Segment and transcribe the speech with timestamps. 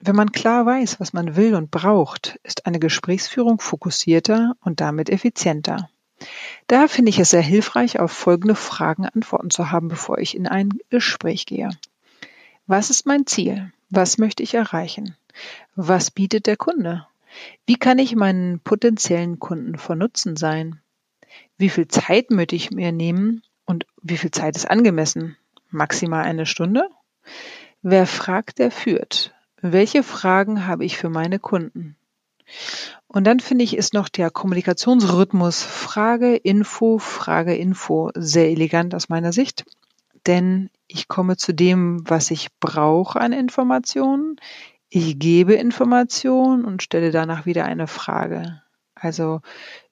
[0.00, 5.10] Wenn man klar weiß, was man will und braucht, ist eine Gesprächsführung fokussierter und damit
[5.10, 5.88] effizienter.
[6.66, 10.46] Daher finde ich es sehr hilfreich, auf folgende Fragen Antworten zu haben, bevor ich in
[10.46, 11.70] ein Gespräch gehe.
[12.66, 13.72] Was ist mein Ziel?
[13.90, 15.16] Was möchte ich erreichen?
[15.74, 17.06] Was bietet der Kunde?
[17.66, 20.80] Wie kann ich meinen potenziellen Kunden von Nutzen sein?
[21.56, 25.36] Wie viel Zeit möchte ich mir nehmen und wie viel Zeit ist angemessen?
[25.70, 26.88] Maximal eine Stunde?
[27.82, 29.34] Wer fragt, der führt.
[29.60, 31.96] Welche Fragen habe ich für meine Kunden?
[33.08, 39.08] Und dann finde ich, ist noch der Kommunikationsrhythmus Frage, Info, Frage, Info sehr elegant aus
[39.08, 39.64] meiner Sicht.
[40.26, 44.36] Denn ich komme zu dem, was ich brauche an Informationen.
[44.90, 48.62] Ich gebe Informationen und stelle danach wieder eine Frage.
[48.94, 49.40] Also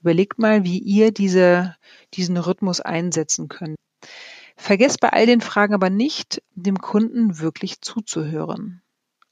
[0.00, 1.74] überlegt mal, wie ihr diese,
[2.14, 3.76] diesen Rhythmus einsetzen könnt.
[4.56, 8.82] Vergesst bei all den Fragen aber nicht, dem Kunden wirklich zuzuhören.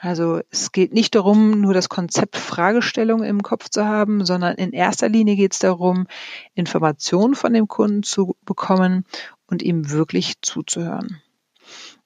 [0.00, 4.72] Also es geht nicht darum, nur das Konzept Fragestellung im Kopf zu haben, sondern in
[4.72, 6.06] erster Linie geht es darum,
[6.54, 9.04] Informationen von dem Kunden zu bekommen
[9.46, 11.20] und ihm wirklich zuzuhören.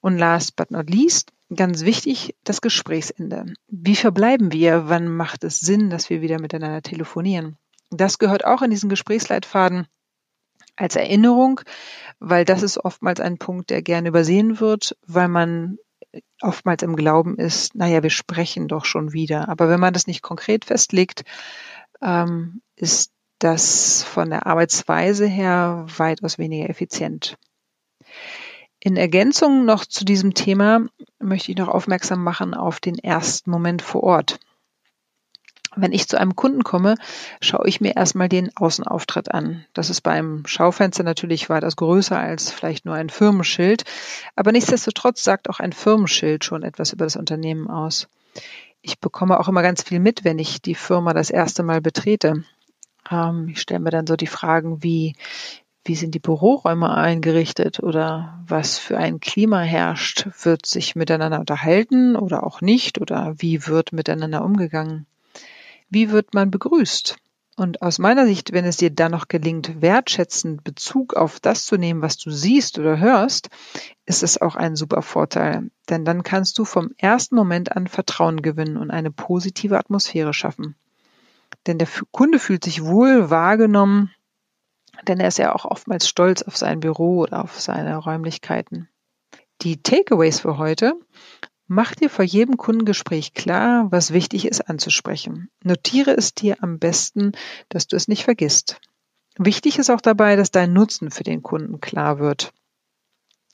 [0.01, 3.47] Und last but not least, ganz wichtig, das Gesprächsende.
[3.69, 4.89] Wie verbleiben wir?
[4.89, 7.57] Wann macht es Sinn, dass wir wieder miteinander telefonieren?
[7.91, 9.87] Das gehört auch in diesen Gesprächsleitfaden
[10.75, 11.61] als Erinnerung,
[12.19, 15.79] weil das ist oftmals ein Punkt, der gerne übersehen wird, weil man
[16.45, 19.49] oftmals im Glauben ist, naja, wir sprechen doch schon wieder.
[19.49, 21.25] Aber wenn man das nicht konkret festlegt,
[22.03, 27.37] ähm, ist das von der Arbeitsweise her weitaus weniger effizient.
[28.81, 30.87] In Ergänzung noch zu diesem Thema
[31.19, 34.39] möchte ich noch aufmerksam machen auf den ersten Moment vor Ort.
[35.77, 36.95] Wenn ich zu einem Kunden komme,
[37.41, 39.65] schaue ich mir erstmal den Außenauftritt an.
[39.73, 43.85] Das ist beim Schaufenster natürlich weitaus größer als vielleicht nur ein Firmenschild.
[44.37, 48.09] Aber nichtsdestotrotz sagt auch ein Firmenschild schon etwas über das Unternehmen aus.
[48.83, 52.45] Ich bekomme auch immer ganz viel mit, wenn ich die Firma das erste Mal betrete.
[53.11, 55.15] Ähm, ich stelle mir dann so die Fragen wie,
[55.85, 60.29] wie sind die Büroräume eingerichtet oder was für ein Klima herrscht?
[60.43, 63.01] Wird sich miteinander unterhalten oder auch nicht?
[63.01, 65.07] Oder wie wird miteinander umgegangen?
[65.95, 67.19] Wie wird man begrüßt?
[67.57, 71.77] Und aus meiner Sicht, wenn es dir dann noch gelingt, wertschätzend Bezug auf das zu
[71.77, 73.49] nehmen, was du siehst oder hörst,
[74.05, 75.71] ist es auch ein super Vorteil.
[75.89, 80.75] Denn dann kannst du vom ersten Moment an Vertrauen gewinnen und eine positive Atmosphäre schaffen.
[81.69, 84.11] Denn der Kunde fühlt sich wohl wahrgenommen,
[85.07, 88.89] denn er ist ja auch oftmals stolz auf sein Büro oder auf seine Räumlichkeiten.
[89.63, 90.95] Die Takeaways für heute.
[91.67, 95.51] Mach dir vor jedem Kundengespräch klar, was wichtig ist anzusprechen.
[95.63, 97.33] Notiere es dir am besten,
[97.71, 98.81] dass du es nicht vergisst.
[99.39, 102.53] Wichtig ist auch dabei, dass dein Nutzen für den Kunden klar wird.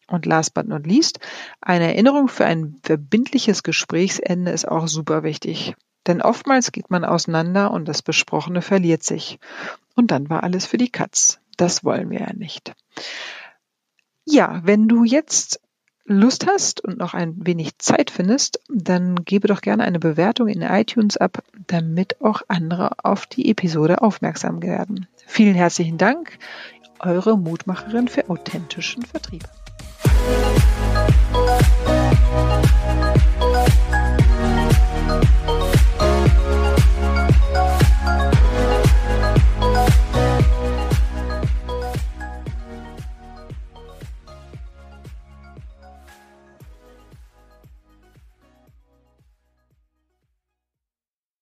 [0.08, 1.20] Und last but not least,
[1.60, 5.76] eine Erinnerung für ein verbindliches Gesprächsende ist auch super wichtig.
[6.08, 9.38] Denn oftmals geht man auseinander und das Besprochene verliert sich.
[9.94, 11.38] Und dann war alles für die Katz.
[11.56, 12.72] Das wollen wir ja nicht.
[14.24, 15.60] Ja, wenn du jetzt
[16.12, 20.60] Lust hast und noch ein wenig Zeit findest, dann gebe doch gerne eine Bewertung in
[20.60, 25.06] iTunes ab, damit auch andere auf die Episode aufmerksam werden.
[25.28, 26.36] Vielen herzlichen Dank,
[26.98, 29.44] eure Mutmacherin für authentischen Vertrieb.